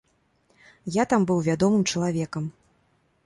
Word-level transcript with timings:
Я 0.95 1.03
там 1.11 1.27
быў 1.31 1.43
вядомым 1.49 1.83
чалавекам. 1.91 2.43